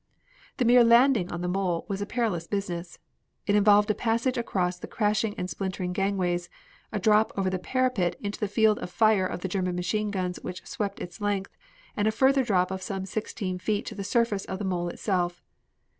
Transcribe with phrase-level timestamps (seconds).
[0.57, 2.97] The mere landing on the mole was a perilous business.
[3.45, 6.49] It involved a passage across the crashing and splintering gangways,
[6.91, 10.39] a drop over the parapet into the field of fire of the German machine guns
[10.41, 11.55] which swept its length,
[11.95, 15.43] and a further drop of some sixteen feet to the surface of the mole itself.